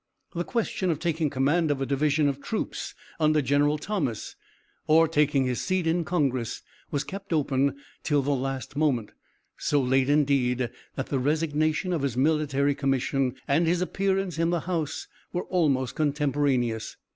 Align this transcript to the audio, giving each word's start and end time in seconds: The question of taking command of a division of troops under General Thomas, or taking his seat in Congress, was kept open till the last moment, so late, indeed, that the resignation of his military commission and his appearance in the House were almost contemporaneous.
The 0.33 0.43
question 0.43 0.89
of 0.89 0.97
taking 0.97 1.29
command 1.29 1.69
of 1.69 1.79
a 1.79 1.85
division 1.85 2.27
of 2.27 2.41
troops 2.41 2.95
under 3.19 3.39
General 3.39 3.77
Thomas, 3.77 4.35
or 4.87 5.07
taking 5.07 5.45
his 5.45 5.61
seat 5.61 5.85
in 5.85 6.05
Congress, 6.05 6.63
was 6.89 7.03
kept 7.03 7.31
open 7.31 7.75
till 8.01 8.23
the 8.23 8.31
last 8.31 8.75
moment, 8.75 9.11
so 9.59 9.79
late, 9.79 10.09
indeed, 10.09 10.71
that 10.95 11.09
the 11.09 11.19
resignation 11.19 11.93
of 11.93 12.01
his 12.01 12.17
military 12.17 12.73
commission 12.73 13.35
and 13.47 13.67
his 13.67 13.79
appearance 13.79 14.39
in 14.39 14.49
the 14.49 14.61
House 14.61 15.07
were 15.33 15.43
almost 15.43 15.93
contemporaneous. 15.93 16.97